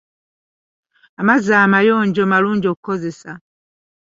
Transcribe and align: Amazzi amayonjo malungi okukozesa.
Amazzi 1.19 1.51
amayonjo 1.65 2.21
malungi 2.31 2.67
okukozesa. 2.69 3.31